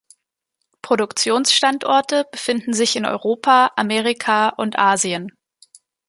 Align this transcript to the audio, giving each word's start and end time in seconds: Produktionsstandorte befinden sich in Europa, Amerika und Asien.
Produktionsstandorte 0.81 2.25
befinden 2.31 2.73
sich 2.73 2.95
in 2.95 3.05
Europa, 3.05 3.71
Amerika 3.75 4.49
und 4.49 4.79
Asien. 4.79 5.31